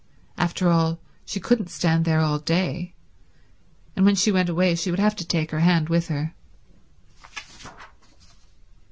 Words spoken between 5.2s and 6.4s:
take her hand with her.